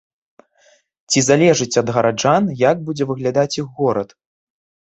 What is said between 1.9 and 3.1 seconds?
гараджан, як будзе